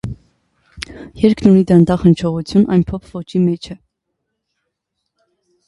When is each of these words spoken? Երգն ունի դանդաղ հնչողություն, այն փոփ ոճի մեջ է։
Երգն 1.23 1.49
ունի 1.49 1.61
դանդաղ 1.73 2.07
հնչողություն, 2.07 2.65
այն 2.77 2.83
փոփ 2.89 3.13
ոճի 3.19 3.45
մեջ 3.45 3.71
է։ 3.77 3.79